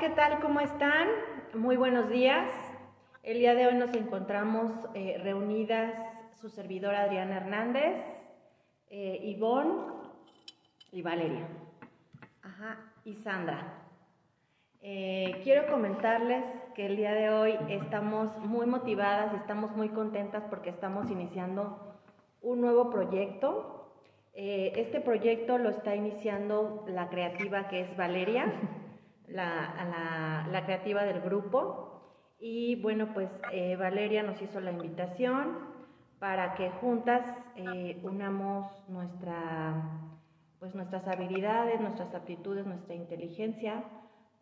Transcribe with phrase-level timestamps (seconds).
[0.00, 0.40] ¿qué tal?
[0.40, 1.08] ¿Cómo están?
[1.54, 2.50] Muy buenos días.
[3.22, 5.94] El día de hoy nos encontramos eh, reunidas
[6.38, 8.04] su servidora Adriana Hernández,
[8.90, 9.94] eh, Ivonne
[10.92, 11.48] y Valeria.
[12.42, 13.86] Ajá, y Sandra.
[14.82, 20.44] Eh, quiero comentarles que el día de hoy estamos muy motivadas y estamos muy contentas
[20.50, 21.96] porque estamos iniciando
[22.42, 23.90] un nuevo proyecto.
[24.34, 28.52] Eh, este proyecto lo está iniciando la creativa que es Valeria,
[29.28, 32.02] la, la, creativa del grupo.
[32.38, 35.58] Y bueno, pues eh, Valeria nos hizo la invitación
[36.18, 37.22] para que juntas
[38.02, 39.74] unamos nuestra,
[40.58, 43.84] pues nuestras habilidades, nuestras aptitudes, nuestra inteligencia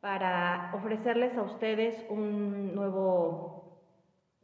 [0.04, 3.80] para ofrecerles a ustedes un nuevo,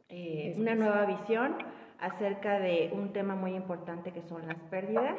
[0.09, 1.55] eh, una nueva visión
[1.99, 5.15] acerca de un tema muy importante que son las pérdidas.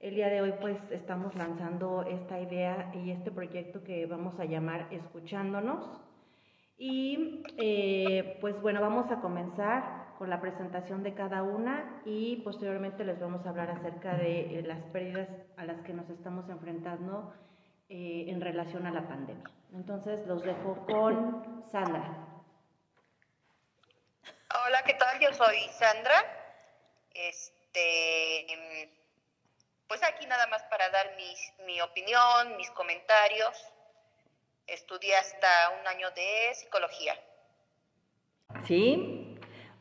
[0.00, 4.44] El día de hoy pues estamos lanzando esta idea y este proyecto que vamos a
[4.44, 6.00] llamar Escuchándonos.
[6.76, 13.04] Y eh, pues bueno, vamos a comenzar con la presentación de cada una y posteriormente
[13.04, 17.34] les vamos a hablar acerca de eh, las pérdidas a las que nos estamos enfrentando
[17.90, 19.50] en relación a la pandemia.
[19.72, 22.44] Entonces los dejo con Sandra.
[24.66, 25.18] Hola, ¿qué tal?
[25.20, 26.22] Yo soy Sandra.
[27.14, 28.97] Este,
[29.88, 31.16] pues aquí nada más para dar
[31.66, 33.74] mi opinión, mis comentarios.
[34.66, 35.48] Estudié hasta
[35.80, 37.14] un año de psicología.
[38.66, 39.28] Sí,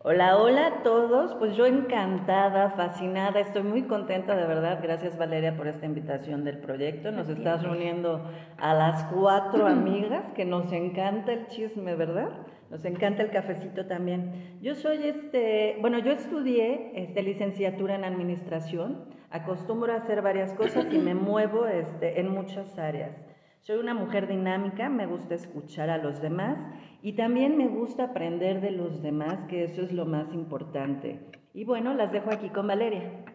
[0.10, 1.34] Hola, hola a todos.
[1.36, 4.80] Pues yo encantada, fascinada, estoy muy contenta de verdad.
[4.82, 7.12] Gracias Valeria por esta invitación del proyecto.
[7.12, 8.24] Nos estás reuniendo
[8.58, 12.30] a las cuatro amigas, que nos encanta el chisme, ¿verdad?
[12.70, 14.60] Nos encanta el cafecito también.
[14.62, 19.17] Yo soy este, bueno, yo estudié este, licenciatura en administración.
[19.30, 23.16] Acostumbro a hacer varias cosas y me muevo este, en muchas áreas.
[23.62, 26.58] Soy una mujer dinámica, me gusta escuchar a los demás
[27.02, 31.20] y también me gusta aprender de los demás, que eso es lo más importante.
[31.54, 33.26] Y bueno, las dejo aquí con Valeria.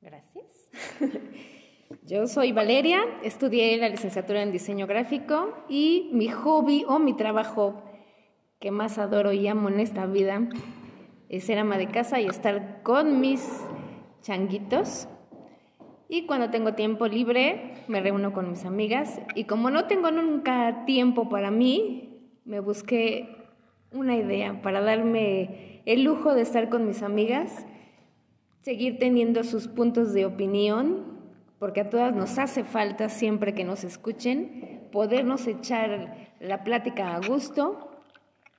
[0.00, 0.70] Gracias.
[2.04, 7.82] Yo soy Valeria, estudié la licenciatura en diseño gráfico y mi hobby o mi trabajo
[8.58, 10.48] que más adoro y amo en esta vida
[11.28, 13.62] es ser ama de casa y estar con mis
[14.22, 15.08] changuitos
[16.14, 19.18] y cuando tengo tiempo libre, me reúno con mis amigas.
[19.34, 23.34] Y como no tengo nunca tiempo para mí, me busqué
[23.92, 27.64] una idea para darme el lujo de estar con mis amigas,
[28.60, 31.18] seguir teniendo sus puntos de opinión,
[31.58, 37.26] porque a todas nos hace falta siempre que nos escuchen, podernos echar la plática a
[37.26, 37.90] gusto,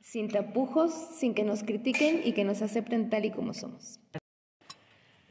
[0.01, 4.00] sin tapujos, sin que nos critiquen y que nos acepten tal y como somos.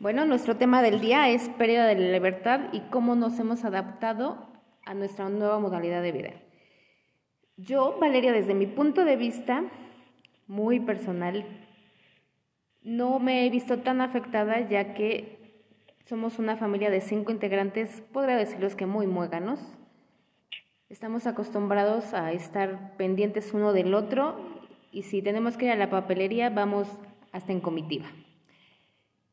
[0.02, 4.48] Bueno, nuestro tema del día es pérdida de la libertad y cómo nos hemos adaptado
[4.84, 6.30] a nuestra nueva modalidad de vida.
[7.56, 9.62] Yo, Valeria, desde mi punto de vista
[10.48, 11.46] muy personal,
[12.82, 15.62] no me he visto tan afectada ya que
[16.04, 19.60] somos una familia de cinco integrantes, podría decirles que muy muéganos.
[20.88, 24.34] Estamos acostumbrados a estar pendientes uno del otro
[24.90, 26.88] y si tenemos que ir a la papelería vamos
[27.30, 28.08] hasta en comitiva.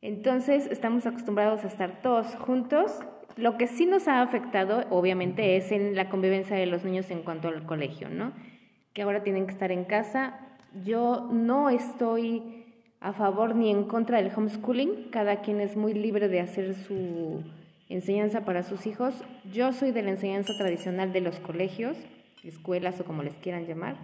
[0.02, 3.00] Entonces estamos acostumbrados a estar todos juntos.
[3.36, 7.22] Lo que sí nos ha afectado, obviamente, es en la convivencia de los niños en
[7.24, 8.34] cuanto al colegio, ¿no?
[8.94, 10.40] Que ahora tienen que estar en casa.
[10.86, 12.66] Yo no estoy
[13.02, 15.10] a favor ni en contra del homeschooling.
[15.12, 17.44] Cada quien es muy libre de hacer su
[17.90, 19.14] enseñanza para sus hijos.
[19.52, 21.98] Yo soy de la enseñanza tradicional de los colegios,
[22.44, 23.98] escuelas o como les quieran llamar,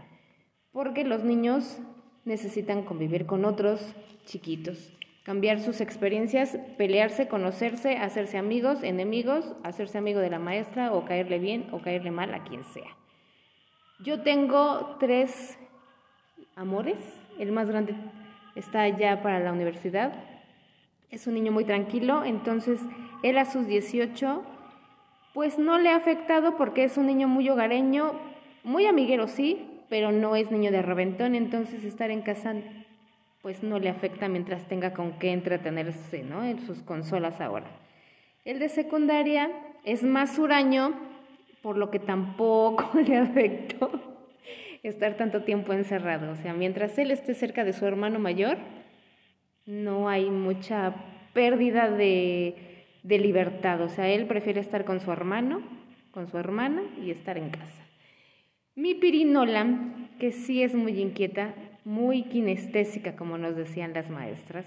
[0.72, 1.80] porque los niños
[2.26, 3.96] necesitan convivir con otros
[4.26, 4.92] chiquitos
[5.26, 11.40] cambiar sus experiencias, pelearse, conocerse, hacerse amigos, enemigos, hacerse amigo de la maestra o caerle
[11.40, 12.96] bien o caerle mal a quien sea.
[14.04, 15.58] Yo tengo tres
[16.56, 17.00] amores,
[17.40, 17.96] el más grande
[18.54, 20.14] está ya para la universidad,
[21.10, 22.80] es un niño muy tranquilo, entonces
[23.24, 24.44] él a sus 18
[25.34, 28.14] pues no le ha afectado porque es un niño muy hogareño,
[28.64, 32.54] muy amiguero sí, pero no es niño de reventón, entonces estar en casa
[33.46, 36.44] pues no le afecta mientras tenga con qué entretenerse ¿no?
[36.44, 37.68] en sus consolas ahora.
[38.44, 39.52] El de secundaria
[39.84, 40.96] es más huraño,
[41.62, 43.92] por lo que tampoco le afectó
[44.82, 46.32] estar tanto tiempo encerrado.
[46.32, 48.58] O sea, mientras él esté cerca de su hermano mayor,
[49.68, 50.96] no hay mucha
[51.34, 52.56] pérdida de,
[53.04, 53.80] de libertad.
[53.82, 55.62] O sea, él prefiere estar con su hermano,
[56.10, 57.86] con su hermana y estar en casa.
[58.74, 59.68] Mi pirinola,
[60.20, 61.54] que sí es muy inquieta,
[61.86, 64.66] muy kinestésica, como nos decían las maestras.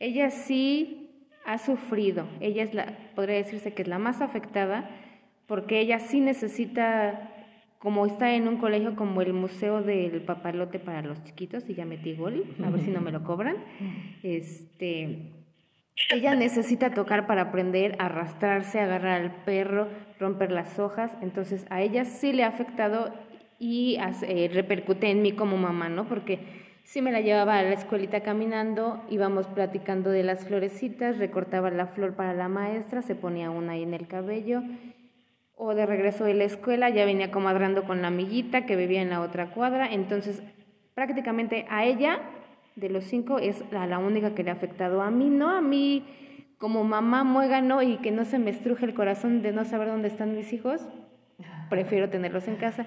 [0.00, 1.10] Ella sí
[1.44, 4.90] ha sufrido, ella es la, podría decirse que es la más afectada,
[5.46, 7.30] porque ella sí necesita
[7.78, 11.84] como está en un colegio como el Museo del Papalote para los chiquitos, y ya
[11.84, 13.56] metí gol, a ver si no me lo cobran,
[14.22, 15.32] este,
[16.10, 19.88] ella necesita tocar para aprender, arrastrarse, agarrar al perro,
[20.18, 23.12] romper las hojas, entonces a ella sí le ha afectado
[23.58, 26.08] y eh, repercute en mí como mamá, ¿no?
[26.08, 26.38] Porque
[26.84, 31.86] sí me la llevaba a la escuelita caminando, íbamos platicando de las florecitas, recortaba la
[31.86, 34.62] flor para la maestra, se ponía una ahí en el cabello
[35.56, 39.10] o de regreso de la escuela ya venía comadrando con la amiguita que vivía en
[39.10, 40.42] la otra cuadra, entonces
[40.94, 42.20] prácticamente a ella
[42.76, 45.60] de los cinco es la, la única que le ha afectado a mí, no a
[45.60, 46.04] mí
[46.58, 50.08] como mamá muégano y que no se me estruje el corazón de no saber dónde
[50.08, 50.80] están mis hijos,
[51.68, 52.86] prefiero tenerlos en casa.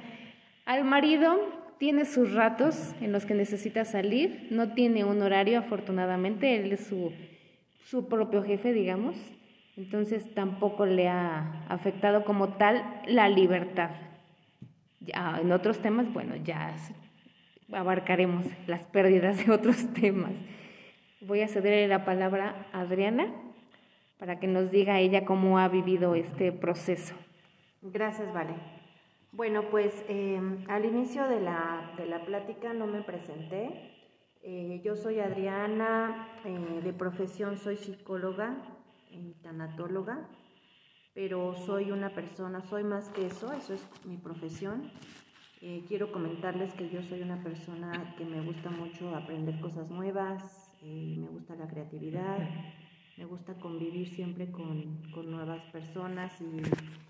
[0.67, 1.37] Al marido
[1.77, 6.87] tiene sus ratos en los que necesita salir, no tiene un horario afortunadamente, él es
[6.87, 7.13] su,
[7.85, 9.15] su propio jefe, digamos,
[9.77, 13.91] entonces tampoco le ha afectado como tal la libertad.
[15.39, 16.75] En otros temas, bueno, ya
[17.71, 20.33] abarcaremos las pérdidas de otros temas.
[21.21, 23.33] Voy a cederle la palabra a Adriana
[24.19, 27.15] para que nos diga ella cómo ha vivido este proceso.
[27.81, 28.76] Gracias, Vale.
[29.37, 33.93] Bueno, pues em, al inicio de la, de la, plática no me presenté.
[34.41, 38.57] Eh, yo soy Adriana, eh, de profesión soy psicóloga,
[39.43, 40.27] tanatóloga,
[41.13, 44.91] pero soy una persona, soy más que eso, eso es mi profesión.
[45.61, 50.71] Eh, quiero comentarles que yo soy una persona que me gusta mucho aprender cosas nuevas,
[50.81, 52.39] eh, me gusta la creatividad,
[53.17, 57.06] me gusta convivir siempre con, con nuevas personas y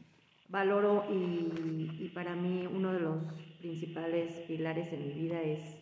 [0.50, 3.24] valoro y, para mí uno de los
[3.60, 5.76] principales pilares en mi vida es,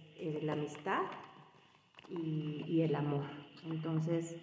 [0.44, 1.02] la amistad
[2.10, 3.26] y, y el amor.
[3.66, 4.36] Entonces,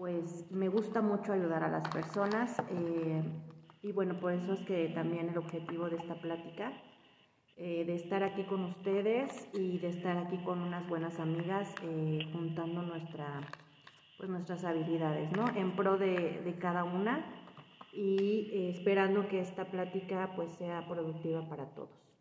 [0.00, 3.22] pues me gusta mucho ayudar a las personas eh,
[3.82, 6.72] y bueno, por eso es que también el objetivo de esta plática,
[7.56, 12.26] eh, de estar aquí con ustedes y de estar aquí con unas buenas amigas, eh,
[12.32, 13.42] juntando nuestra,
[14.16, 15.46] pues nuestras habilidades, ¿no?
[15.54, 17.24] En pro de, de cada una
[17.92, 22.16] y esperando que esta plática pues sea productiva para todos.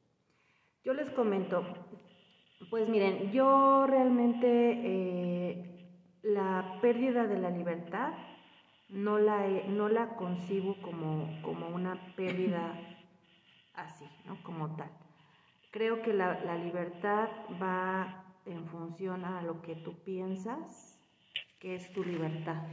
[0.83, 1.63] Yo les comento,
[2.69, 5.69] pues miren, yo realmente
[6.23, 8.13] la pérdida de la libertad
[8.89, 12.73] no la, no la concibo como, como una pérdida
[13.75, 14.41] así, ¿no?
[14.43, 14.89] como tal.
[15.71, 17.29] Creo que la, la libertad
[17.61, 20.99] va en función a lo que tú piensas
[21.59, 22.63] que es tu libertad.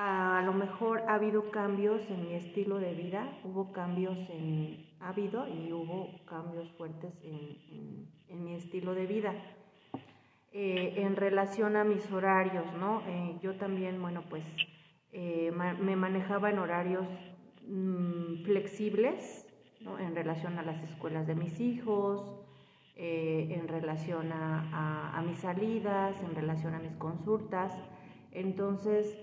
[0.00, 5.08] A lo mejor ha habido cambios en mi estilo de vida, hubo cambios en, ha
[5.08, 9.34] habido y hubo cambios fuertes en, en mi estilo de vida
[10.52, 13.02] eh, en relación a mis horarios, ¿no?
[13.06, 14.44] Eh, yo también, bueno, pues
[15.12, 17.06] eh, me manejaba en horarios
[17.66, 19.46] mm, flexibles,
[19.80, 19.98] ¿no?
[19.98, 22.34] En relación a las escuelas de mis hijos,
[23.00, 27.72] en relación a, a, mis salidas, en relación a mis consultas.
[28.32, 29.16] Entonces,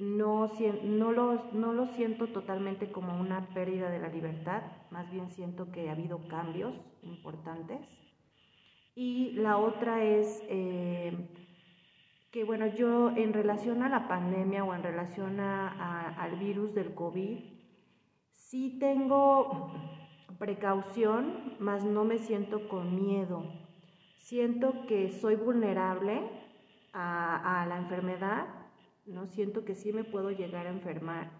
[0.00, 0.50] no,
[0.84, 5.70] no, lo, no lo siento totalmente como una pérdida de la libertad, más bien siento
[5.70, 7.80] que ha habido cambios importantes
[9.00, 11.16] y la otra es eh,
[12.32, 17.38] que, bueno, yo en relación a la pandemia o en relación al virus del COVID,
[18.32, 19.70] sí tengo
[20.40, 23.44] precaución, mas no me siento con miedo.
[24.16, 26.20] Siento que soy vulnerable
[26.92, 28.48] a, la enfermedad,
[29.08, 29.26] ¿no?
[29.26, 31.30] Siento que sí me puedo llegar a enfermar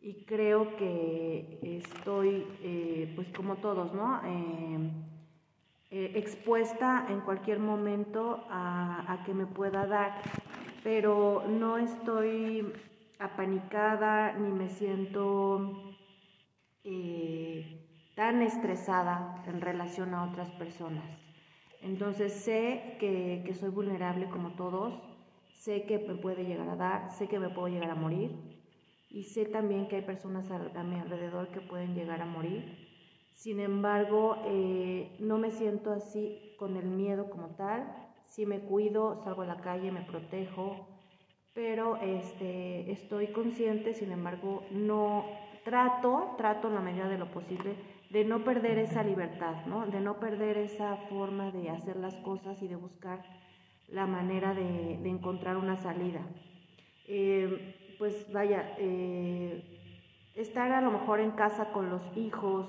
[0.00, 4.20] y creo que estoy, eh, pues como todos, ¿no?
[4.24, 4.90] Eh,
[5.90, 10.20] eh, expuesta en cualquier momento a, que me pueda dar,
[10.82, 12.72] pero no estoy
[13.18, 15.94] apanicada ni me siento
[16.82, 21.04] eh, tan estresada en relación a otras personas.
[21.80, 25.00] Entonces sé que, que soy vulnerable como todos,
[25.54, 28.30] sé que me puede llegar a dar, sé que me puedo llegar a morir
[29.08, 32.84] y sé también que hay personas a mi alrededor que pueden llegar a morir
[33.34, 37.92] sin embargo, eh, no me siento así con el miedo como tal.
[38.26, 40.88] Si me cuido, salgo a la calle, me protejo,
[41.52, 45.26] pero este, estoy consciente, sin embargo, no
[45.64, 47.74] trato, trato en la medida de lo posible
[48.10, 49.86] de no perder esa libertad, ¿no?
[49.86, 53.24] de no perder esa forma de hacer las cosas y de buscar
[53.88, 56.20] la manera de, encontrar una salida.
[57.06, 59.62] Eh, pues vaya, eh,
[60.34, 62.66] estar a lo mejor en casa con los hijos,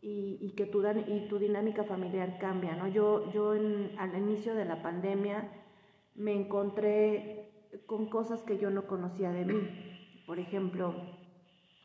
[0.00, 2.88] y, que tu, y tu dinámica familiar cambia, ¿no?
[2.88, 5.50] Yo, yo al inicio de la pandemia
[6.14, 7.50] me encontré
[7.86, 10.24] con cosas que yo no conocía de mí.
[10.26, 10.94] Por ejemplo,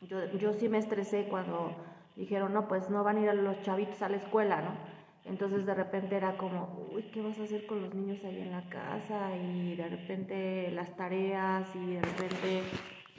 [0.02, 1.74] yo, yo sí me estresé cuando
[2.16, 4.93] dijeron, no, pues no van a ir a los chavitos a la escuela, ¿no?
[5.24, 8.50] Entonces de repente era como, uy, ¿qué vas a hacer con los niños ahí en
[8.50, 9.34] la casa?
[9.36, 12.62] Y de repente las tareas y de repente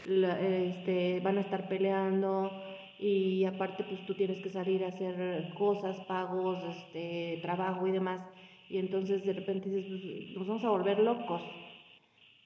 [0.05, 2.51] este, van a estar peleando
[2.99, 8.21] y aparte pues tú tienes que salir a hacer cosas, pagos, este, trabajo y demás.
[8.69, 11.41] Y entonces de repente dices, pues, nos vamos a volver locos.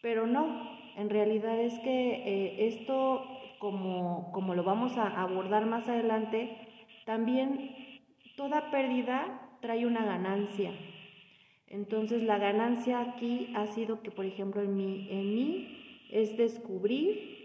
[0.02, 3.26] Pero no, en realidad es que eh, esto,
[3.60, 6.56] como, como lo vamos a abordar más adelante,
[7.06, 8.00] también
[8.38, 10.72] toda pérdida trae una ganancia.
[11.68, 17.40] Entonces la ganancia aquí ha sido que, por ejemplo, en mí, en mí es descubrir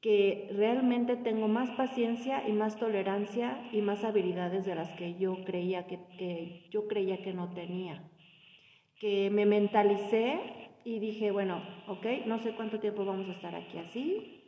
[0.00, 5.44] que realmente tengo más paciencia y más tolerancia y más habilidades de las que yo
[5.44, 8.02] creía que, que yo creía que no tenía.
[9.00, 10.38] Que me mentalicé
[10.84, 14.42] y dije, bueno, ok, no sé cuánto tiempo vamos a estar aquí así.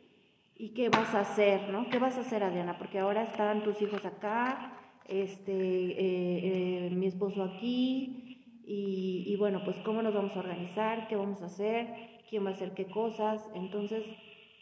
[0.55, 1.89] ¿Y qué vas a hacer, no?
[1.89, 2.77] ¿Qué vas a hacer, Adriana?
[2.77, 4.76] Porque ahora están tus hijos acá,
[5.07, 8.27] este, eh, eh, mi esposo aquí,
[8.69, 11.87] y, bueno, pues cómo nos vamos a organizar, qué vamos a hacer,
[12.29, 13.41] quién va a hacer qué cosas.
[13.55, 14.03] Entonces,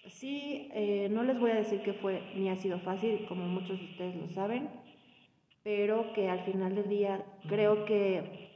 [0.07, 3.79] sí, eh, no les voy a decir que fue ni ha sido fácil, como muchos
[3.79, 4.69] de ustedes lo saben,
[5.63, 8.51] pero que al final del día creo que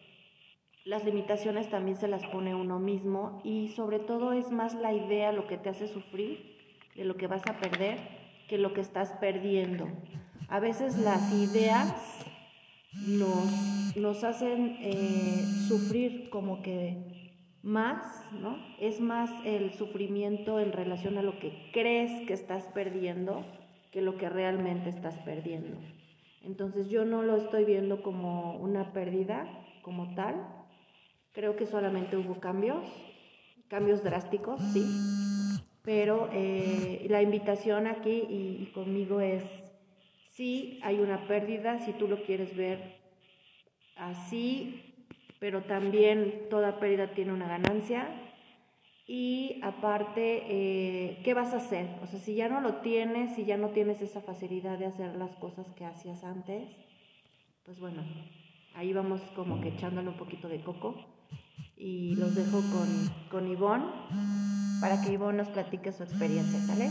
[0.86, 5.32] las limitaciones también se las pone uno mismo y sobre todo es más la idea
[5.32, 6.58] lo que te hace sufrir
[6.96, 7.98] de lo que vas a perder
[8.48, 9.88] que lo que estás perdiendo.
[10.50, 11.94] A veces las ideas
[13.08, 18.58] nos, nos hacen eh, sufrir como que más, ¿no?
[18.80, 23.46] Es más el sufrimiento en relación a lo que crees que estás perdiendo
[23.92, 25.78] que lo que realmente estás perdiendo.
[26.44, 29.48] Entonces yo no lo estoy viendo como una pérdida
[29.82, 30.36] como tal,
[31.34, 32.86] Creo que solamente hubo cambios,
[33.68, 34.84] cambios drásticos, sí,
[35.84, 39.44] pero eh, la invitación aquí y, conmigo es,
[40.40, 42.96] sí, hay una pérdida, si tú lo quieres ver
[43.98, 45.06] así,
[45.38, 48.08] pero también toda pérdida tiene una ganancia.
[49.06, 51.88] Y aparte, eh, ¿qué vas a hacer?
[52.02, 55.14] O sea, si ya no lo tienes, si ya no tienes esa facilidad de hacer
[55.18, 56.70] las cosas que hacías antes,
[57.66, 58.02] pues bueno,
[58.76, 60.96] ahí vamos como que echándole un poquito de coco
[61.76, 63.88] y los dejo con, con Ivonne
[64.80, 66.90] para que Ivonne nos platique su experiencia, ¿sale?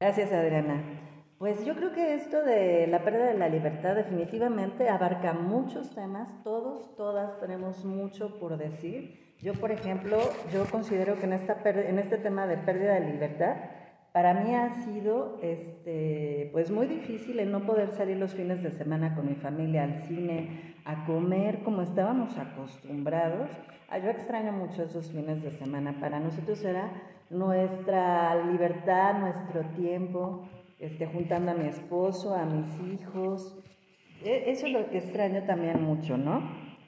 [0.00, 1.01] Gracias, Adriana.
[1.42, 6.28] Pues yo creo que esto de la pérdida de la libertad definitivamente abarca muchos temas,
[6.44, 9.34] todos, todas tenemos mucho por decir.
[9.40, 10.20] Yo, por ejemplo,
[10.52, 13.56] yo considero que en, esta, en este tema de pérdida de libertad,
[14.12, 18.70] para mí ha sido este, pues muy difícil el no poder salir los fines de
[18.70, 23.50] semana con mi familia al cine, a comer como estábamos acostumbrados.
[23.88, 25.96] Ah, yo extraño mucho esos fines de semana.
[25.98, 26.88] Para nosotros era
[27.30, 30.48] nuestra libertad, nuestro tiempo,
[30.82, 33.56] este, juntando a mi esposo, a mis hijos.
[34.24, 36.42] E, eso es lo que extraño también mucho, ¿no?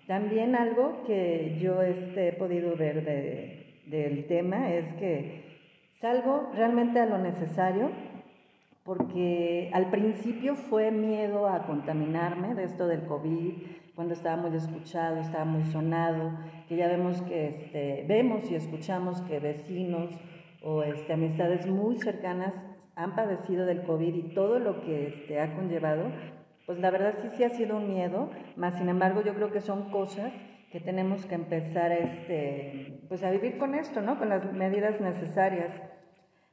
[0.09, 5.45] También algo que yo este, he podido ver de, del tema es que
[6.01, 7.91] salgo realmente a lo necesario
[8.83, 13.53] porque al principio fue miedo a contaminarme de esto del COVID,
[13.95, 16.33] cuando estaba muy escuchado, estaba muy sonado,
[16.69, 20.11] que ya vemos que este, vemos y escuchamos que vecinos
[20.63, 22.53] o este, amistades muy cercanas
[22.97, 26.11] han padecido del COVID y todo lo que este, ha conllevado,
[26.67, 29.61] pues la verdad sí, sí ha sido un miedo, más sin embargo yo creo que
[29.61, 30.33] son cosas
[30.71, 34.19] que tenemos que empezar este, pues a vivir con esto, ¿no?
[34.19, 35.71] Con las medidas necesarias.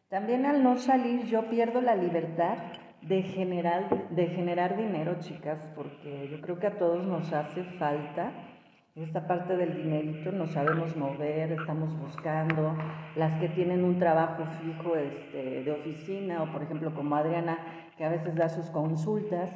[0.10, 2.58] También al no salir yo pierdo la libertad
[3.02, 8.32] de generar, de generar dinero, chicas, porque yo creo que a todos nos hace falta
[8.96, 12.76] esta parte del dinerito, nos sabemos mover, estamos buscando,
[13.16, 17.58] las que tienen un trabajo fijo este, de oficina, o por ejemplo como Adriana,
[17.98, 19.56] que a veces da sus consultas,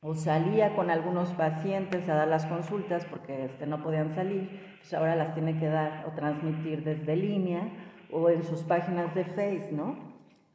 [0.00, 4.94] o salía con algunos pacientes a dar las consultas porque este, no podían salir, pues
[4.94, 7.68] ahora las tiene que dar o transmitir desde línea
[8.10, 9.96] o en sus páginas de Face, ¿no?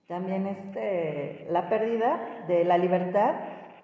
[0.08, 3.36] También este, la pérdida de la libertad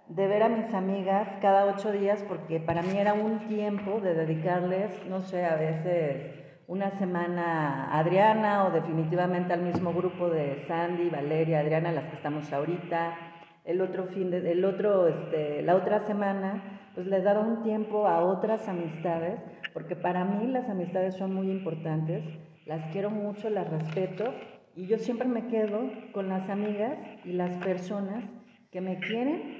[0.09, 4.15] de ver a mis amigas cada ocho días, porque para mí era un tiempo de
[4.15, 6.33] dedicarles, no sé, a veces
[6.67, 12.15] una semana a Adriana o definitivamente al mismo grupo de Sandy, Valeria, Adriana, las que
[12.15, 13.17] estamos ahorita.
[13.65, 18.07] El otro fin de, el otro, este, la otra semana, pues le daba un tiempo
[18.07, 19.39] a otras amistades,
[19.73, 22.23] porque para mí las amistades son muy importantes,
[22.65, 24.33] las quiero mucho, las respeto
[24.75, 25.81] y yo siempre me quedo
[26.13, 28.23] con las amigas y las personas
[28.71, 29.58] que me quieren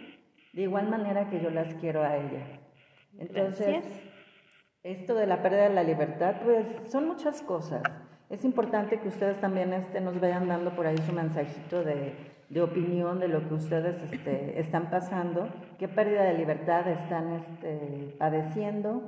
[0.53, 2.48] de igual manera que yo las quiero a ellas.
[3.18, 3.84] Entonces,
[4.84, 7.84] esto de la pérdida de la libertad, pues son muchas cosas.
[8.29, 12.13] Es importante que ustedes también este, nos vayan dando por ahí su mensajito de
[12.50, 18.15] de opinión de lo que ustedes este, están pasando, qué pérdida de libertad están este,
[18.18, 19.03] padeciendo.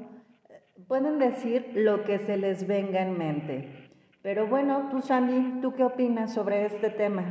[0.87, 3.89] Pueden decir lo que se les venga en mente.
[4.21, 7.23] Pero bueno, tú Sandy, ¿tú qué opinas sobre este tema?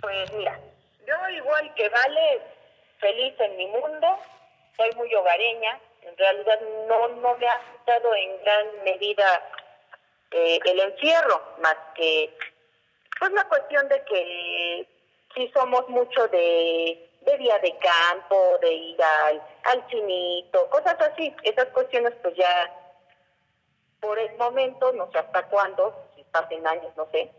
[0.00, 0.58] Pues mira,
[1.08, 2.42] yo igual que Vale,
[3.00, 4.18] feliz en mi mundo,
[4.76, 9.42] soy muy hogareña, en realidad no, no me ha afectado en gran medida
[10.32, 12.36] eh, el encierro, más que
[13.18, 14.88] pues la cuestión de que
[15.34, 21.34] sí somos mucho de, de día de campo, de ir al, al chinito, cosas así,
[21.42, 22.70] esas cuestiones pues ya
[24.00, 27.32] por el momento, no sé hasta cuándo, si pasen años, no sé,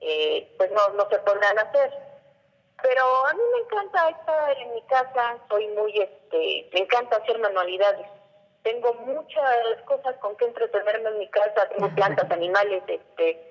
[0.00, 2.17] eh, pues no, no se podrán hacer.
[2.82, 7.38] Pero a mí me encanta estar en mi casa, soy muy, este, me encanta hacer
[7.38, 8.06] manualidades.
[8.62, 13.48] Tengo muchas cosas con que entretenerme en mi casa, tengo plantas, animales, este,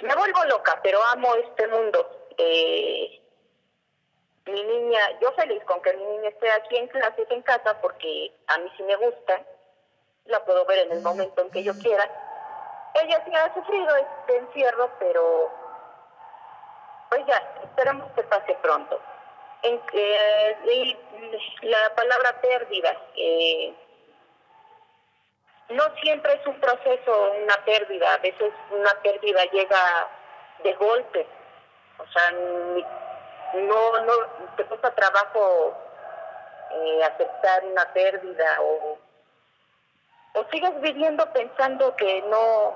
[0.00, 2.28] me vuelvo loca, pero amo este mundo.
[2.36, 3.22] Eh,
[4.46, 8.32] mi niña, yo feliz con que mi niña esté aquí en clases en casa porque
[8.46, 9.42] a mí sí me gusta,
[10.26, 12.04] la puedo ver en el momento en que yo quiera.
[12.94, 15.50] Ella sí ha sufrido este encierro, pero
[17.08, 19.00] pues ya, esperamos que pase pronto.
[19.62, 20.96] En y
[21.62, 23.74] la palabra pérdida, eh,
[25.70, 30.08] no siempre es un proceso, una pérdida, a veces una pérdida llega
[30.62, 31.26] de golpe,
[31.98, 32.30] o sea,
[33.54, 34.12] no, no,
[34.56, 35.74] te cuesta trabajo
[36.70, 38.98] eh, aceptar una pérdida o,
[40.34, 42.74] o sigues viviendo pensando que no,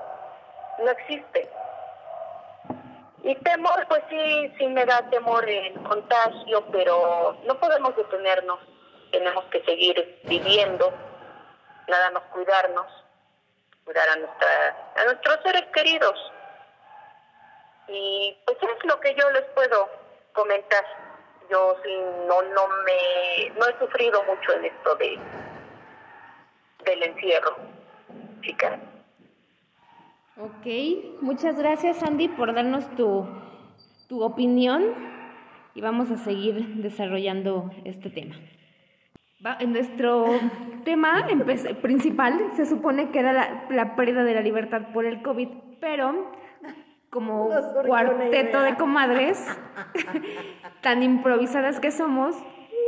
[0.79, 1.49] no existe.
[3.23, 8.59] Y temor, pues sí, sí me da temor el contagio, pero no podemos detenernos,
[9.11, 10.91] tenemos que seguir viviendo
[11.87, 12.87] nada más cuidarnos,
[13.85, 16.31] cuidar a, nuestra, a nuestros seres queridos.
[17.87, 19.89] Y pues es lo que yo les puedo
[20.33, 20.85] comentar.
[21.49, 21.95] Yo sí
[22.27, 25.19] no, no me, no he sufrido mucho en esto de
[26.85, 27.55] del encierro,
[28.41, 28.79] chicas.
[30.37, 30.65] Ok,
[31.21, 33.27] muchas gracias Andy por darnos tu,
[34.07, 34.81] tu opinión
[35.75, 38.35] y vamos a seguir desarrollando este tema.
[39.59, 40.27] En nuestro
[40.85, 41.27] tema
[41.81, 46.31] principal se supone que era la, pérdida de la libertad por el COVID, pero
[47.09, 47.49] como
[47.85, 49.45] cuarteto de comadres
[50.81, 52.35] tan improvisadas que somos,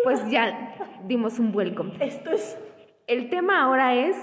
[0.05, 0.75] pues ya
[1.05, 1.87] dimos un vuelco.
[1.99, 2.57] Esto es...
[3.05, 4.15] El tema ahora es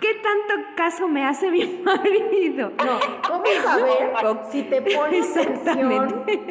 [0.00, 2.70] ¿Qué tanto caso me hace mi marido?
[2.70, 4.12] No, ¿cómo saber
[4.50, 6.48] si te pones atención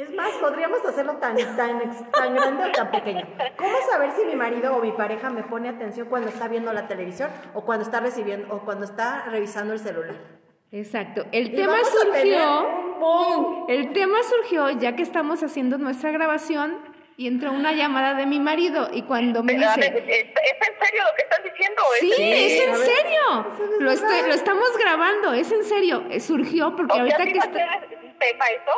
[0.00, 1.78] es más, podríamos hacerlo tan, tan,
[2.10, 3.20] tan grande o tan pequeño.
[3.54, 6.88] ¿Cómo saber si mi marido o mi pareja me pone atención cuando está viendo la
[6.88, 10.14] televisión o cuando está recibiendo o cuando está revisando el celular?
[10.72, 11.26] Exacto.
[11.32, 13.66] El tema surgió.
[13.68, 16.78] El tema surgió ya que estamos haciendo nuestra grabación
[17.20, 21.16] y entró una llamada de mi marido y cuando me dice ¿Es en serio lo
[21.16, 21.82] que estás diciendo?
[22.00, 23.46] Sí, es en serio.
[23.78, 26.02] Lo, estoy, lo estamos grabando, es en serio.
[26.18, 27.74] Surgió porque ahorita que está...
[27.74, 28.72] eso?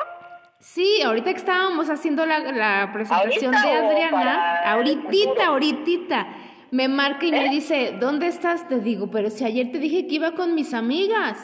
[0.59, 6.26] Sí, ahorita que estábamos haciendo la, presentación de Adriana, ahorita, ahorita,
[6.72, 7.50] me marca y me ¿Eh?
[7.50, 8.66] dice, ¿dónde estás?
[8.66, 11.38] Te digo, pero si ayer te dije que iba con mis amigas.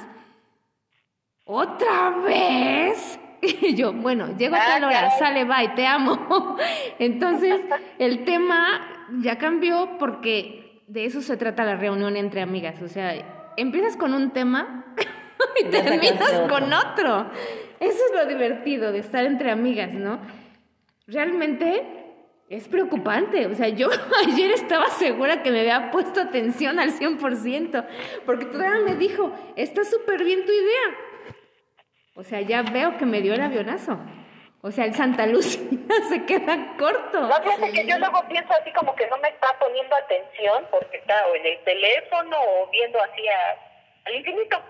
[1.44, 3.20] ¿Otra vez?
[3.62, 6.56] Y yo, bueno, llego a tal hora, sale, bye, te amo.
[6.98, 7.60] Entonces,
[7.98, 12.80] el tema ya cambió porque de eso se trata la reunión entre amigas.
[12.82, 13.14] O sea,
[13.56, 14.84] empiezas con un tema
[15.60, 17.30] y terminas con otro.
[17.80, 20.18] Eso es lo divertido de estar entre amigas, ¿no?
[21.06, 21.98] Realmente
[22.48, 23.46] es preocupante.
[23.46, 23.88] O sea, yo
[24.26, 27.86] ayer estaba segura que me había puesto atención al 100%,
[28.26, 31.07] porque todavía me dijo, está súper bien tu idea.
[32.18, 33.96] O sea, ya veo que me dio el avionazo.
[34.60, 35.62] O sea, el Santa Lucía
[36.08, 37.20] se queda corto.
[37.20, 40.96] No, fíjate que yo luego pienso así como que no me está poniendo atención porque
[40.96, 43.32] está o en el teléfono o viendo hacia
[44.04, 44.60] al infinito.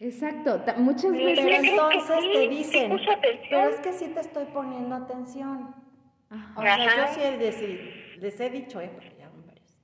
[0.00, 1.44] Exacto, muchas veces.
[1.44, 3.00] Pero entonces te dicen,
[3.48, 5.76] pero es que sí te estoy poniendo atención.
[6.56, 7.06] O sea, yo
[7.52, 9.78] sí les, he dicho, eh, porque ya van varios.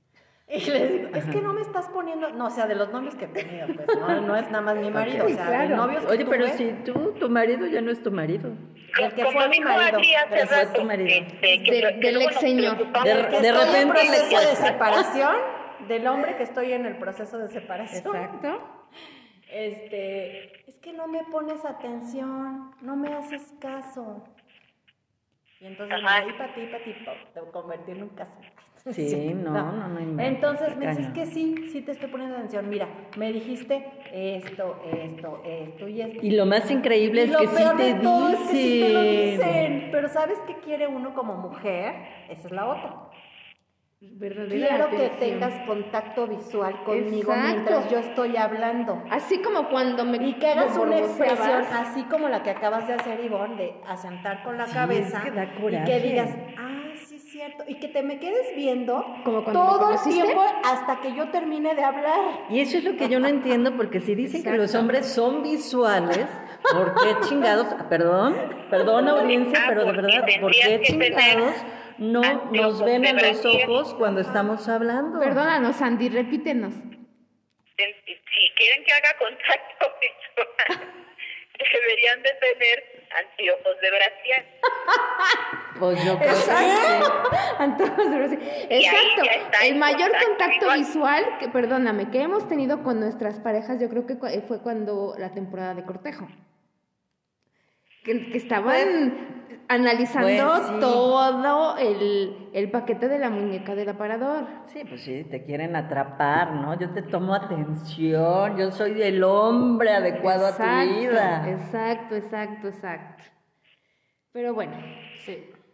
[0.55, 3.15] Y les digo, es que no me estás poniendo, no, o sea, de los nombres
[3.15, 6.03] que he tenido, pues no, no es nada más mi marido, o sea, de novios
[6.05, 8.51] Oye, pero si tú, tu marido ya no es tu marido.
[8.99, 11.27] El que fue mi marido, pero fue tu marido.
[11.41, 12.77] Este, del ex señor.
[12.77, 13.81] De, de repente.
[13.81, 15.35] En proceso de separación,
[15.87, 18.15] del hombre que estoy en el proceso de separación.
[18.15, 18.79] Exacto.
[19.51, 24.23] Este, es que no me pones atención, no me haces caso.
[25.59, 26.95] Y entonces ahí para ti, para ti,
[27.33, 28.31] te convertir en un caso.
[28.91, 32.69] Sí, no, no, no, inventes, Entonces me dices que sí, sí te estoy poniendo atención.
[32.69, 32.87] Mira,
[33.17, 36.19] me dijiste esto, esto, esto y esto.
[36.25, 39.01] Y lo más increíble es lo que sí te todo es que sí te lo
[39.03, 39.89] dicen.
[39.91, 41.93] Pero ¿sabes qué quiere uno como mujer?
[42.29, 43.09] Esa es la otra.
[44.01, 47.47] Verdadera Quiero que tengas contacto visual conmigo Exacto.
[47.53, 49.03] mientras yo estoy hablando.
[49.11, 52.93] Así como cuando me Y que hagas una expresión así como la que acabas de
[52.93, 55.17] hacer, Ivonne, de asentar con la Sí, cabeza.
[55.17, 56.68] es que da Y que digas, ah,
[57.39, 57.63] cierto.
[57.67, 61.83] Y que te me quedes viendo Como todo el tiempo hasta que yo termine de
[61.83, 62.45] hablar.
[62.49, 65.41] Y eso es lo que yo no entiendo, porque si dicen que los hombres son
[65.43, 66.27] visuales,
[66.71, 67.67] ¿por qué chingados?
[67.89, 68.35] Perdón,
[68.69, 71.55] perdón audiencia, Ah, pero de porque verdad, ¿por qué chingados
[71.97, 72.21] no
[72.51, 75.19] nos ven a los ojos cuando estamos hablando?
[75.19, 76.73] Perdónanos, Andy, repítenos.
[77.77, 80.87] Si quieren que haga contacto visual,
[81.73, 84.45] deberían de tener anteojos de brasier.
[85.79, 86.51] Pues yo creo que sí.
[87.57, 88.39] Antojos de Brasil.
[88.69, 89.21] Exacto.
[89.63, 91.37] El mayor contacto contacto visual.
[91.39, 95.31] que perdóname, que hemos tenido con nuestras parejas, yo creo que eh, fue cuando la
[95.31, 96.27] temporada de cortejo.
[98.09, 99.27] Que, que estaban
[99.67, 100.79] analizando pues sí.
[100.79, 104.47] todo el, el paquete de la muñeca del aparador.
[104.65, 106.77] Sí, pues sí, te quieren atrapar, ¿no?
[106.79, 111.51] Yo te tomo atención, yo soy el hombre adecuado a tu vida.
[111.51, 113.23] Exacto, exacto, exacto.
[114.31, 114.73] Pero bueno,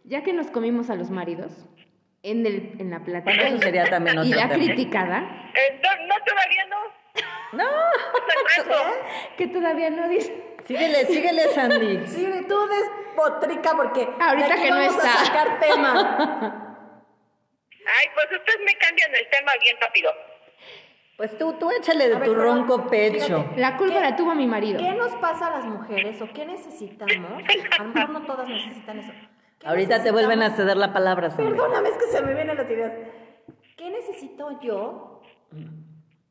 [0.04, 1.66] ya que nos comimos a los maridos
[2.22, 4.62] en, el, en la eso sería también y la tema.
[4.62, 5.20] criticada,
[5.54, 7.56] Eh, no, no, todavía no.
[7.56, 7.64] No,
[8.58, 8.78] rato.
[9.38, 10.45] que todavía no dice.
[10.66, 12.02] Síguele, síguele, Sandy.
[12.06, 15.12] Sí, tú despotrica porque Ahorita de aquí que no vamos está.
[15.14, 16.62] a sacar tema.
[17.88, 20.10] Ay, pues ustedes me cambian el tema bien rápido.
[21.16, 23.38] Pues tú, tú échale de A ver, tu pero, ronco pecho.
[23.38, 24.78] fíjate, La culpa la tuvo mi marido.
[24.78, 27.42] ¿Qué nos pasa a las mujeres o qué necesitamos?
[27.78, 29.12] A lo mejor no todas necesitan eso.
[29.58, 31.52] ¿Qué Ahorita te vuelven a ceder la palabra, Sandy.
[31.52, 32.92] Perdóname, es que se me vienen las ideas.
[33.78, 35.22] ¿Qué necesito yo?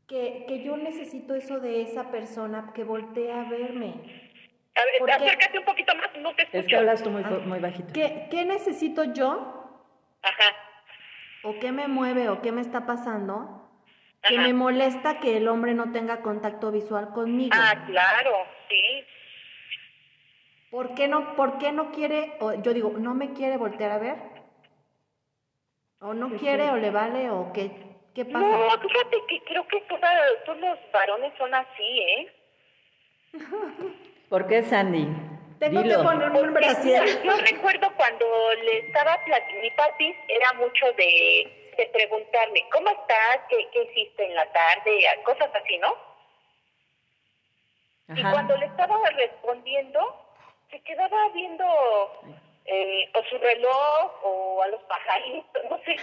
[0.07, 4.24] Que, que yo necesito eso de esa persona que voltea a verme.
[4.75, 6.57] A acércate un poquito más, no te escucho.
[6.59, 7.93] Es que hablas tú muy, muy bajito.
[7.93, 9.81] ¿Qué, ¿Qué necesito yo?
[10.21, 10.55] Ajá.
[11.43, 13.61] ¿O qué me mueve o qué me está pasando?
[14.27, 17.55] Que me molesta que el hombre no tenga contacto visual conmigo.
[17.55, 18.31] Ah, claro,
[18.67, 19.05] sí.
[20.71, 23.99] ¿Por qué no, por qué no quiere, o yo digo, no me quiere voltear a
[23.99, 24.15] ver?
[26.01, 27.71] ¿O no quiere, o le vale, o qué,
[28.15, 28.39] qué pasa?
[28.39, 32.33] No, fíjate que creo que toda- todos los varones son así, ¿eh?
[34.29, 35.07] ¿Por qué, Sandy?
[35.59, 35.97] Tengo Dilo.
[35.97, 37.23] que ponerme un brasier.
[37.23, 38.25] Yo recuerdo cuando
[38.63, 43.39] le estaba platicando, mi papi era mucho de, de preguntarme, ¿cómo estás?
[43.49, 45.05] ¿Qué, ¿Qué hiciste en la tarde?
[45.23, 45.95] Cosas así, ¿no?
[48.09, 49.99] Y cuando le estaba respondiendo,
[50.69, 51.65] se quedaba viendo
[52.65, 55.95] eh, o su reloj o a los pajaritos, no sé.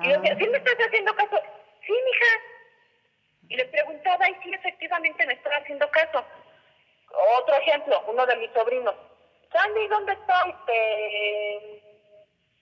[0.00, 1.38] Y yo decía, ¿sí me estás haciendo caso?
[1.86, 2.42] Sí, mija.
[3.48, 6.24] Y le preguntaba, y sí, efectivamente me estaba haciendo caso.
[7.40, 8.94] Otro ejemplo, uno de mis sobrinos.
[9.52, 10.44] Sandy, ¿dónde está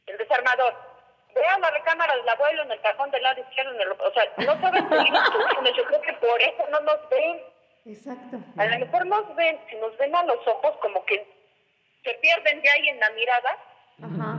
[0.06, 0.74] el desarmador?
[1.34, 3.72] Vean la recámara del abuelo en el cajón del lado izquierdo.
[3.74, 5.72] En el, o sea, no saben seguir instrucciones.
[5.76, 7.42] Yo creo que por eso no nos ven.
[7.86, 8.36] Exacto.
[8.56, 11.26] A lo mejor nos ven, si nos ven a los ojos, como que
[12.04, 13.58] se pierden de ahí en la mirada.
[14.02, 14.38] Ajá.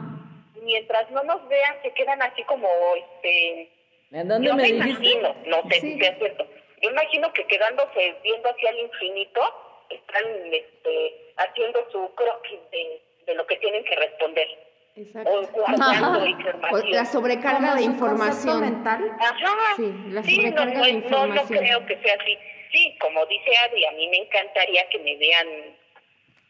[0.61, 3.71] Mientras no nos vean, se quedan así como, este...
[4.11, 5.93] ¿En dónde yo me imagino, no sé Sí.
[5.93, 6.47] si sea cierto.
[6.81, 9.41] Yo imagino que quedándose viendo hacia el infinito,
[9.89, 14.47] están este, haciendo su croquis de, de lo que tienen que responder.
[14.95, 15.29] Exacto.
[15.41, 16.91] O guardando O información.
[16.91, 18.61] la sobrecarga de información.
[18.61, 19.11] mental.
[19.19, 19.75] Ajá.
[19.75, 22.37] Sí, la no, sobrecarga no, de no, no creo que sea así.
[22.71, 25.47] Sí, como dice Adri, a mí me encantaría que me vean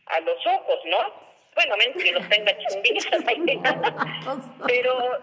[0.08, 0.98] a los ojos, ¿no?
[1.56, 3.24] Bueno, menos que los tenga chunditas.
[4.68, 5.22] pero,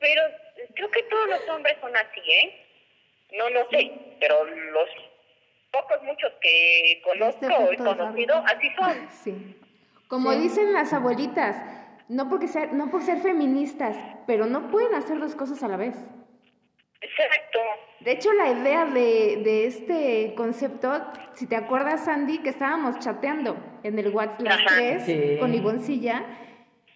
[0.00, 0.22] pero
[0.74, 2.60] creo que todos los hombres son así, ¿eh?
[3.32, 4.88] No, no sé, pero los
[5.74, 9.08] pocos, muchos que conozco Este o he efecto de conocido, así son.
[9.24, 9.56] Sí.
[10.08, 10.38] Como Sí.
[10.38, 11.56] dicen las abuelitas,
[12.08, 15.76] no porque ser, no por ser feministas, pero no pueden hacer dos cosas a la
[15.76, 15.94] vez.
[17.00, 17.58] Exacto.
[18.00, 20.90] De hecho, la idea de, de este concepto,
[21.32, 24.66] si te acuerdas, Sandy, que estábamos chateando en el WhatsApp las Ajá.
[24.76, 25.36] tres Sí.
[25.40, 26.24] con Ivoncilla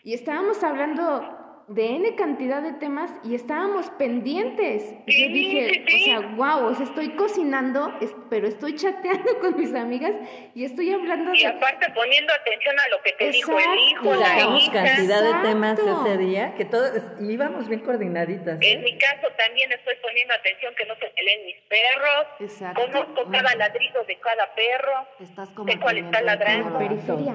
[0.02, 4.94] y estábamos hablando de N cantidad de temas y estábamos pendientes.
[5.06, 6.14] Y Sí, Yo dije, sí, sí.
[6.14, 10.12] o sea, wow, o sea, estoy cocinando, es- pero estoy chateando con mis amigas
[10.54, 11.46] y estoy hablando Y de...
[11.48, 13.80] aparte poniendo atención a lo que te dijo el Exacto.
[13.90, 14.72] hijo, Y la sacamos hija.
[14.84, 16.06] cantidad de temas Exacto.
[16.06, 18.60] ese día que todos íbamos bien coordinaditas.
[18.62, 18.72] ¿eh?
[18.72, 22.26] En mi caso también estoy poniendo atención que no se peleen mis perros.
[22.40, 22.80] Exacto.
[22.80, 25.06] Conozco cada ladrido de cada perro.
[25.20, 26.70] Estás como Sé cuál está ladrando.
[26.70, 27.34] la periferia.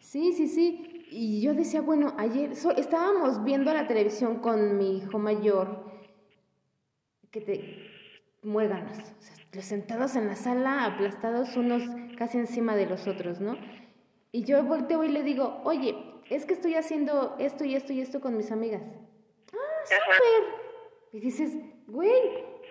[0.00, 0.91] Sí, sí, sí.
[1.14, 5.84] Y yo decía, bueno, ayer so- estábamos viendo la televisión con mi hijo mayor,
[7.30, 7.86] que te
[8.42, 11.82] muéganos, o sea, los sentados en la sala, aplastados unos
[12.16, 13.56] casi encima de los otros, ¿no?
[14.32, 15.94] Y yo volteo y le digo, oye,
[16.30, 18.82] es que estoy haciendo esto y esto y esto con mis amigas.
[19.52, 20.48] Ah, súper.
[21.12, 21.54] Y dices,
[21.86, 22.10] güey,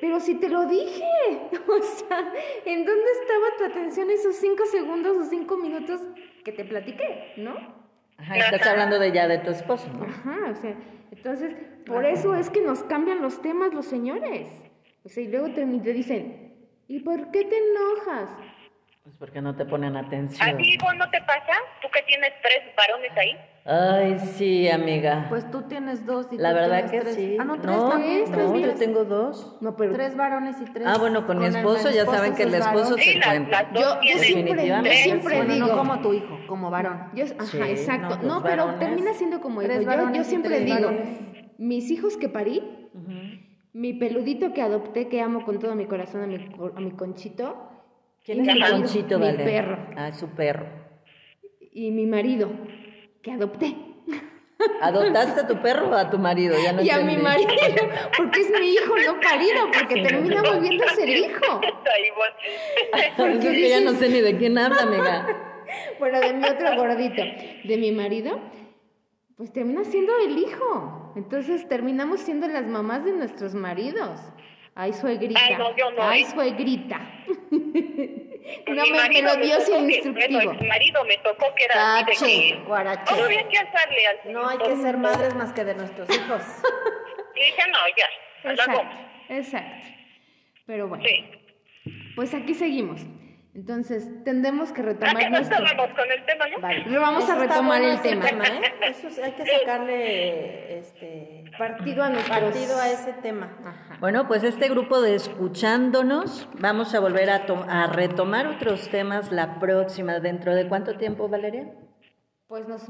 [0.01, 1.06] pero si te lo dije.
[1.69, 2.34] O sea,
[2.65, 6.01] ¿en dónde estaba tu atención esos cinco segundos o cinco minutos
[6.43, 7.81] que te platiqué, no?
[8.21, 10.05] Ajá, estás hablando de ya de tu esposo, ¿no?
[10.05, 10.75] Ajá, o sea,
[11.12, 11.55] entonces,
[11.86, 14.47] por eso es que nos cambian los temas los señores.
[15.03, 16.55] O sea, y luego te, te dicen,
[16.88, 18.29] ¿y por qué te enojas?
[19.03, 20.57] Pues porque no te ponen ¿A atención.
[20.57, 21.53] ti, Ivonne, no te pasa?
[21.81, 23.36] ¿Tú que tienes tres varones ahí?
[23.63, 25.28] Ay, sí, amiga.
[25.30, 27.15] Pues tú tienes dos y La tú verdad tienes que tres.
[27.15, 27.38] sí.
[27.39, 28.24] Ah, no, tres no, también.
[28.26, 28.65] tres, no, tres.
[28.65, 29.58] yo tengo dos.
[29.62, 30.88] No, pero Tres varones y tres.
[30.88, 33.71] Ah, bueno, con mi el esposo ya esposo saben que el esposo se cuenta.
[33.74, 34.54] Yo- yo siempre-
[35.21, 37.10] Bueno, digo- no como tu hijo, como varón.
[37.13, 38.17] Yo, ajá, Sí, exacto.
[38.24, 38.80] no, No, pero varones.
[38.80, 39.71] termina siendo como hijo.
[39.71, 41.08] Yo, varones yo siempre tres digo, varones.
[41.60, 42.89] mis hijos que parí,
[43.74, 46.36] mi peludito que adopté, que amo con todo mi corazón, a mi,
[46.76, 47.67] a mi conchito,
[48.26, 50.65] ¿Quién es mi conchito, mi perro, Ah, su perro.
[51.74, 52.50] y mi marido,
[53.21, 53.75] que adopté.
[54.81, 56.55] ¿Adoptaste a tu perro o a tu marido?
[56.63, 57.49] Ya no y a mi marido,
[58.15, 61.62] porque es mi hijo no parido, porque termina volviéndose el hijo.
[61.62, 63.13] Ay, Ivonne.
[63.17, 65.27] Pues es que ya no sé ni de quién habla, amiga.
[65.99, 67.23] Bueno, de mi otro gordito,
[67.63, 68.39] de mi marido,
[69.36, 71.13] pues termina siendo el hijo.
[71.15, 74.19] Entonces terminamos siendo las mamás de nuestros maridos.
[74.75, 75.39] Ay, suegrita.
[75.43, 76.99] Ay, no, yo no, Ay, suegrita.
[78.65, 80.34] Pues no, mi me, me lo dio tocó sin que- instructivo.
[80.43, 82.63] Bueno, mi marido me tocó que era así de que...
[82.65, 83.15] guarache.
[83.15, 86.41] No había que hacerle al No hay que ser madres más que de nuestros hijos.
[87.34, 88.82] Y dije, no, ya, Exacto,
[89.30, 89.88] exacto.
[90.67, 91.25] Pero bueno, Sí.
[92.15, 93.01] pues aquí seguimos.
[93.54, 95.58] Entonces, tendremos que Ah, retomar no nuestro...
[95.58, 96.62] con el tema, ¿no?
[96.62, 96.86] Vale.
[96.88, 98.46] Lo vamos a Eso retomar bueno el ese tema.
[98.48, 98.62] ¿eh?
[98.90, 102.40] Eso sí, hay que sacarle este Partido a nuestros...
[102.40, 103.50] partido a ese tema.
[103.66, 103.98] Ajá.
[104.00, 109.34] Bueno, pues este grupo de escuchándonos, vamos a volver a, to- a retomar otros temas
[109.34, 110.20] la próxima.
[110.22, 111.66] ¿Dentro de cuánto tiempo, Valeria?
[112.52, 112.86] Pues nos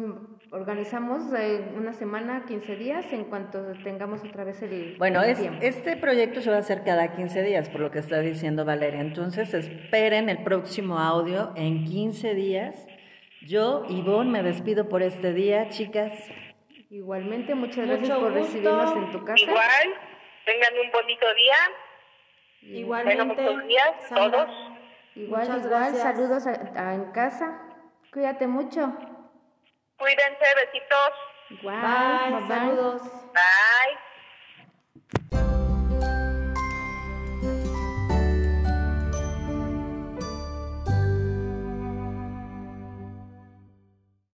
[0.49, 5.39] organizamos eh, una semana, 15 días, en cuanto tengamos otra vez el, Bueno, el es-
[5.39, 5.59] tiempo.
[5.61, 9.01] este proyecto se va a hacer cada 15 días, por lo que está diciendo Valeria.
[9.01, 12.87] Entonces, esperen el próximo audio en 15 días.
[13.45, 16.11] Yo, Ivonne, me despido por este día, chicas.
[16.89, 18.43] Igualmente, muchas Mucho gracias por gusto.
[18.47, 19.43] recibirnos en tu casa.
[19.43, 19.87] Igual,
[20.43, 22.77] tengan un bonito día.
[22.79, 24.55] Igualmente, buenos días, Sandra, todos.
[25.13, 26.01] Igual, Muchas igual, gracias.
[26.01, 27.61] saludos a- a- en casa.
[28.11, 28.91] Cuídate mucho.
[30.01, 31.13] Cuídense, besitos.
[31.61, 32.47] Bye, bye.
[32.47, 33.03] saludos.
[33.33, 34.10] Bye.